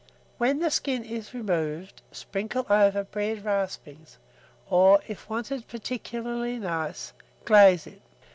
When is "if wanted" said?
5.07-5.67